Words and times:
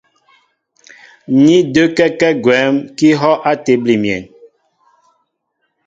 Ní 1.43 1.55
də́kɛ́kɛ́ 1.73 2.31
gwɛ̌m 2.43 2.75
kɛ́ 2.97 3.09
ihɔ́' 3.11 3.41
á 3.49 3.51
tébili 3.63 3.95
myéŋ. 4.03 4.21